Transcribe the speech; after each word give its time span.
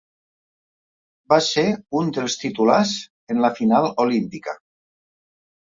Va 1.33 1.37
ser 1.49 1.65
un 1.99 2.09
dels 2.17 2.39
titulars 2.45 2.95
en 3.35 3.45
la 3.47 3.53
final 3.61 3.89
olímpica. 4.07 4.59